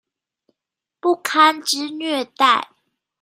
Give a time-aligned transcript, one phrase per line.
[0.99, 2.69] 不堪之虐待